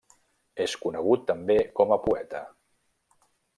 És 0.65 0.73
conegut 0.85 1.27
també 1.31 1.59
com 1.81 1.95
a 1.97 1.99
poeta. 2.09 2.43